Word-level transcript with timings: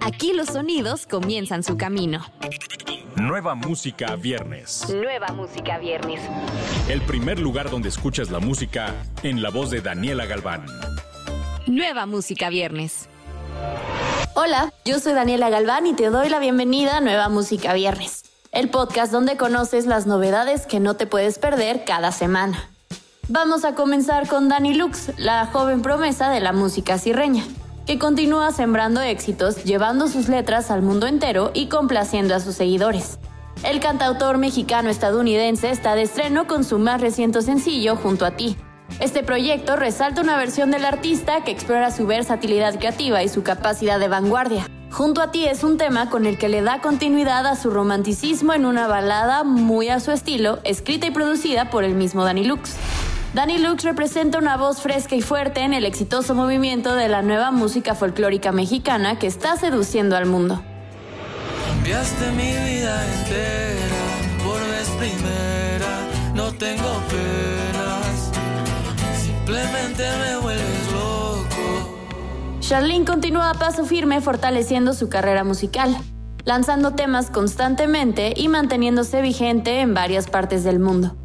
Aquí 0.00 0.32
los 0.32 0.48
sonidos 0.48 1.06
comienzan 1.06 1.62
su 1.62 1.76
camino. 1.76 2.24
Nueva 3.16 3.54
música 3.54 4.16
viernes. 4.16 4.86
Nueva 4.88 5.28
música 5.28 5.78
viernes. 5.78 6.20
El 6.88 7.02
primer 7.02 7.38
lugar 7.38 7.70
donde 7.70 7.88
escuchas 7.88 8.30
la 8.30 8.38
música 8.38 8.94
en 9.22 9.42
la 9.42 9.50
voz 9.50 9.70
de 9.70 9.80
Daniela 9.80 10.26
Galván. 10.26 10.64
Nueva 11.66 12.06
música 12.06 12.48
viernes. 12.48 13.08
Hola, 14.34 14.72
yo 14.84 15.00
soy 15.00 15.14
Daniela 15.14 15.50
Galván 15.50 15.86
y 15.86 15.94
te 15.94 16.10
doy 16.10 16.28
la 16.28 16.38
bienvenida 16.38 16.98
a 16.98 17.00
Nueva 17.00 17.28
Música 17.28 17.74
Viernes, 17.74 18.24
el 18.52 18.70
podcast 18.70 19.10
donde 19.10 19.36
conoces 19.36 19.86
las 19.86 20.06
novedades 20.06 20.66
que 20.66 20.78
no 20.78 20.94
te 20.94 21.06
puedes 21.06 21.38
perder 21.38 21.84
cada 21.84 22.12
semana. 22.12 22.70
Vamos 23.28 23.64
a 23.64 23.74
comenzar 23.74 24.28
con 24.28 24.48
Dani 24.48 24.74
Lux, 24.74 25.10
la 25.18 25.46
joven 25.46 25.82
promesa 25.82 26.30
de 26.30 26.40
la 26.40 26.52
música 26.52 26.98
sirreña 26.98 27.44
que 27.88 27.98
continúa 27.98 28.52
sembrando 28.52 29.00
éxitos, 29.00 29.64
llevando 29.64 30.08
sus 30.08 30.28
letras 30.28 30.70
al 30.70 30.82
mundo 30.82 31.06
entero 31.06 31.52
y 31.54 31.68
complaciendo 31.68 32.34
a 32.34 32.40
sus 32.40 32.54
seguidores. 32.54 33.18
El 33.62 33.80
cantautor 33.80 34.36
mexicano-estadounidense 34.36 35.70
está 35.70 35.94
de 35.94 36.02
estreno 36.02 36.46
con 36.46 36.64
su 36.64 36.78
más 36.78 37.00
reciente 37.00 37.40
sencillo, 37.40 37.96
Junto 37.96 38.26
a 38.26 38.32
ti. 38.32 38.58
Este 39.00 39.22
proyecto 39.22 39.74
resalta 39.76 40.20
una 40.20 40.36
versión 40.36 40.70
del 40.70 40.84
artista 40.84 41.44
que 41.44 41.50
explora 41.50 41.90
su 41.90 42.06
versatilidad 42.06 42.78
creativa 42.78 43.22
y 43.22 43.30
su 43.30 43.42
capacidad 43.42 43.98
de 43.98 44.08
vanguardia. 44.08 44.66
Junto 44.90 45.22
a 45.22 45.30
ti 45.30 45.46
es 45.46 45.64
un 45.64 45.78
tema 45.78 46.10
con 46.10 46.26
el 46.26 46.36
que 46.36 46.50
le 46.50 46.60
da 46.60 46.82
continuidad 46.82 47.46
a 47.46 47.56
su 47.56 47.70
romanticismo 47.70 48.52
en 48.52 48.66
una 48.66 48.86
balada 48.86 49.44
muy 49.44 49.88
a 49.88 50.00
su 50.00 50.10
estilo, 50.10 50.58
escrita 50.64 51.06
y 51.06 51.10
producida 51.10 51.70
por 51.70 51.84
el 51.84 51.94
mismo 51.94 52.22
Danny 52.22 52.44
Lux. 52.44 52.76
Danny 53.34 53.58
Lux 53.58 53.84
representa 53.84 54.38
una 54.38 54.56
voz 54.56 54.80
fresca 54.80 55.14
y 55.14 55.20
fuerte 55.20 55.60
en 55.60 55.74
el 55.74 55.84
exitoso 55.84 56.34
movimiento 56.34 56.94
de 56.94 57.08
la 57.08 57.20
nueva 57.20 57.50
música 57.50 57.94
folclórica 57.94 58.52
mexicana 58.52 59.18
que 59.18 59.26
está 59.26 59.56
seduciendo 59.56 60.16
al 60.16 60.24
mundo. 60.24 60.62
Cambiaste 61.66 62.30
mi 62.30 62.48
vida 62.48 63.04
entera 63.18 64.42
por 64.42 64.58
vez 64.70 64.88
primera, 64.98 66.06
no 66.34 66.52
tengo 66.54 67.02
penas, 67.10 68.30
simplemente 69.22 70.04
me 70.20 70.36
vuelves 70.38 70.92
loco. 70.92 71.96
Charlene 72.60 73.04
continúa 73.04 73.50
a 73.50 73.54
paso 73.54 73.84
firme 73.84 74.22
fortaleciendo 74.22 74.94
su 74.94 75.10
carrera 75.10 75.44
musical, 75.44 75.94
lanzando 76.46 76.92
temas 76.92 77.30
constantemente 77.30 78.32
y 78.34 78.48
manteniéndose 78.48 79.20
vigente 79.20 79.80
en 79.80 79.92
varias 79.92 80.28
partes 80.28 80.64
del 80.64 80.78
mundo. 80.78 81.17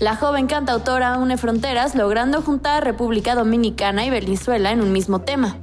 La 0.00 0.16
joven 0.16 0.46
cantautora 0.46 1.18
une 1.18 1.36
fronteras 1.36 1.94
logrando 1.94 2.40
juntar 2.40 2.82
República 2.82 3.34
Dominicana 3.34 4.06
y 4.06 4.08
Venezuela 4.08 4.70
en 4.70 4.80
un 4.80 4.92
mismo 4.92 5.20
tema. 5.20 5.58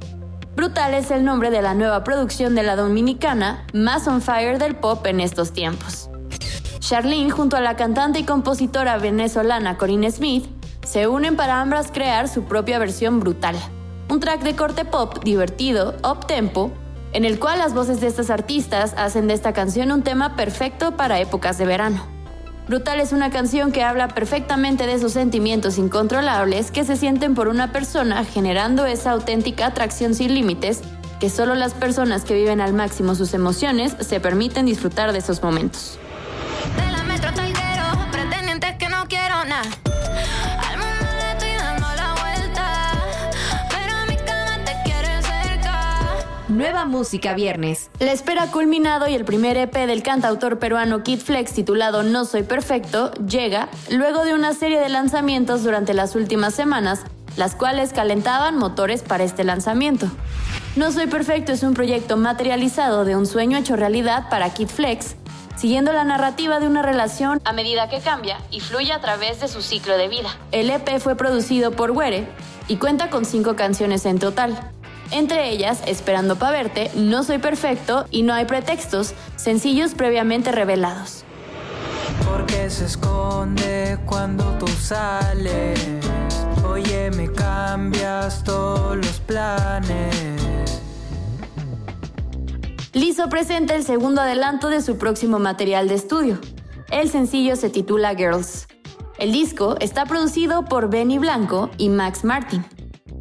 Brutal 0.54 0.94
es 0.94 1.10
el 1.10 1.24
nombre 1.24 1.50
de 1.50 1.60
la 1.60 1.74
nueva 1.74 2.04
producción 2.04 2.54
de 2.54 2.62
la 2.62 2.76
dominicana, 2.76 3.66
más 3.74 4.06
on 4.06 4.22
fire 4.22 4.60
del 4.60 4.76
pop 4.76 5.04
en 5.06 5.18
estos 5.18 5.50
tiempos. 5.50 6.08
Charlene 6.78 7.32
junto 7.32 7.56
a 7.56 7.60
la 7.60 7.74
cantante 7.74 8.20
y 8.20 8.22
compositora 8.22 8.96
venezolana 8.98 9.76
Corinne 9.76 10.12
Smith 10.12 10.46
se 10.86 11.08
unen 11.08 11.34
para 11.34 11.60
ambas 11.60 11.90
crear 11.90 12.28
su 12.28 12.44
propia 12.44 12.78
versión 12.78 13.18
brutal, 13.18 13.56
un 14.08 14.20
track 14.20 14.42
de 14.42 14.54
corte 14.54 14.84
pop 14.84 15.18
divertido, 15.24 15.96
up 16.08 16.28
tempo, 16.28 16.70
en 17.12 17.24
el 17.24 17.40
cual 17.40 17.58
las 17.58 17.74
voces 17.74 18.00
de 18.00 18.06
estas 18.06 18.30
artistas 18.30 18.94
hacen 18.96 19.26
de 19.26 19.34
esta 19.34 19.52
canción 19.52 19.90
un 19.90 20.04
tema 20.04 20.36
perfecto 20.36 20.96
para 20.96 21.18
épocas 21.18 21.58
de 21.58 21.66
verano. 21.66 22.17
Brutal 22.68 23.00
es 23.00 23.12
una 23.12 23.30
canción 23.30 23.72
que 23.72 23.82
habla 23.82 24.08
perfectamente 24.08 24.86
de 24.86 24.92
esos 24.92 25.12
sentimientos 25.12 25.78
incontrolables 25.78 26.70
que 26.70 26.84
se 26.84 26.96
sienten 26.96 27.34
por 27.34 27.48
una 27.48 27.72
persona, 27.72 28.24
generando 28.26 28.84
esa 28.84 29.12
auténtica 29.12 29.66
atracción 29.66 30.14
sin 30.14 30.34
límites 30.34 30.82
que 31.18 31.30
solo 31.30 31.54
las 31.54 31.72
personas 31.72 32.24
que 32.24 32.34
viven 32.34 32.60
al 32.60 32.74
máximo 32.74 33.14
sus 33.14 33.32
emociones 33.32 33.96
se 34.00 34.20
permiten 34.20 34.66
disfrutar 34.66 35.12
de 35.12 35.18
esos 35.18 35.42
momentos. 35.42 35.98
que 38.78 38.88
no 38.88 39.08
quiero 39.08 39.44
nada. 39.46 39.87
Nueva 46.58 46.86
Música 46.86 47.34
Viernes. 47.34 47.88
La 48.00 48.10
espera 48.10 48.42
ha 48.42 48.50
culminado 48.50 49.06
y 49.06 49.14
el 49.14 49.24
primer 49.24 49.56
EP 49.56 49.72
del 49.72 50.02
cantautor 50.02 50.58
peruano 50.58 51.04
Kid 51.04 51.20
Flex 51.20 51.52
titulado 51.52 52.02
No 52.02 52.24
Soy 52.24 52.42
Perfecto 52.42 53.12
llega 53.12 53.68
luego 53.92 54.24
de 54.24 54.34
una 54.34 54.52
serie 54.54 54.80
de 54.80 54.88
lanzamientos 54.88 55.62
durante 55.62 55.94
las 55.94 56.16
últimas 56.16 56.54
semanas, 56.54 57.02
las 57.36 57.54
cuales 57.54 57.92
calentaban 57.92 58.58
motores 58.58 59.02
para 59.02 59.22
este 59.22 59.44
lanzamiento. 59.44 60.08
No 60.74 60.90
Soy 60.90 61.06
Perfecto 61.06 61.52
es 61.52 61.62
un 61.62 61.74
proyecto 61.74 62.16
materializado 62.16 63.04
de 63.04 63.14
un 63.14 63.26
sueño 63.26 63.56
hecho 63.56 63.76
realidad 63.76 64.28
para 64.28 64.52
Kid 64.52 64.66
Flex, 64.66 65.14
siguiendo 65.54 65.92
la 65.92 66.02
narrativa 66.02 66.58
de 66.58 66.66
una 66.66 66.82
relación 66.82 67.40
a 67.44 67.52
medida 67.52 67.88
que 67.88 68.00
cambia 68.00 68.38
y 68.50 68.58
fluye 68.58 68.92
a 68.92 69.00
través 69.00 69.40
de 69.40 69.46
su 69.46 69.62
ciclo 69.62 69.96
de 69.96 70.08
vida. 70.08 70.30
El 70.50 70.70
EP 70.70 70.98
fue 70.98 71.14
producido 71.14 71.70
por 71.70 71.92
Were 71.92 72.26
y 72.66 72.78
cuenta 72.78 73.10
con 73.10 73.24
cinco 73.24 73.54
canciones 73.54 74.04
en 74.06 74.18
total. 74.18 74.58
Entre 75.10 75.50
ellas, 75.50 75.82
Esperando 75.86 76.36
pa' 76.36 76.50
verte, 76.50 76.90
No 76.94 77.22
soy 77.22 77.38
perfecto 77.38 78.06
y 78.10 78.22
No 78.22 78.34
hay 78.34 78.44
pretextos, 78.44 79.14
sencillos 79.36 79.94
previamente 79.94 80.52
revelados. 80.52 81.24
Porque 82.30 82.68
se 82.70 82.84
esconde 82.84 83.98
cuando 84.06 84.44
tú 84.58 84.66
sales. 84.68 85.80
Oye, 86.68 87.10
me 87.10 87.32
cambias 87.32 88.44
todos 88.44 88.96
los 88.96 89.20
planes. 89.20 90.14
Lizzo 92.92 93.28
presenta 93.28 93.74
el 93.74 93.84
segundo 93.84 94.20
adelanto 94.20 94.68
de 94.68 94.82
su 94.82 94.98
próximo 94.98 95.38
material 95.38 95.88
de 95.88 95.94
estudio. 95.94 96.38
El 96.90 97.10
sencillo 97.10 97.54
se 97.56 97.70
titula 97.70 98.14
Girls. 98.14 98.66
El 99.18 99.32
disco 99.32 99.76
está 99.80 100.04
producido 100.06 100.64
por 100.64 100.90
Benny 100.90 101.18
Blanco 101.18 101.70
y 101.76 101.88
Max 101.88 102.24
Martin. 102.24 102.64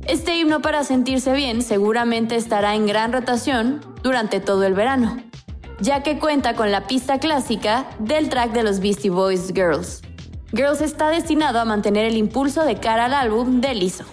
Este 0.08 0.38
himno 0.38 0.62
para 0.62 0.86
sentirse 0.86 1.34
bien 1.34 1.62
seguramente 1.62 2.38
estará 2.38 2.76
en 2.76 2.88
gran 2.88 3.12
rotación 3.12 3.82
durante 4.04 4.40
todo 4.40 4.64
el 4.64 4.74
verano, 4.74 5.18
ya 5.82 6.02
que 6.02 6.18
cuenta 6.18 6.56
con 6.56 6.72
la 6.72 6.88
pista 6.88 7.20
clásica 7.20 7.86
del 8.00 8.30
track 8.30 8.54
de 8.54 8.64
los 8.64 8.80
Beastie 8.80 9.10
Boys 9.10 9.52
Girls. 9.54 10.02
Girls 10.54 10.80
está 10.80 11.10
destinado 11.10 11.60
a 11.60 11.66
mantener 11.66 12.06
el 12.06 12.16
impulso 12.16 12.64
de 12.64 12.78
cara 12.78 13.06
al 13.06 13.14
álbum 13.14 13.60
de 13.60 13.76
Lizzo. 13.76 14.06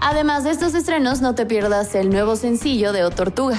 Además 0.00 0.42
de 0.42 0.50
estos 0.50 0.74
estrenos, 0.74 1.20
no 1.20 1.36
te 1.36 1.46
pierdas 1.46 1.94
el 1.94 2.10
nuevo 2.10 2.34
sencillo 2.34 2.92
de 2.92 3.04
O 3.04 3.10
Tortuga, 3.10 3.58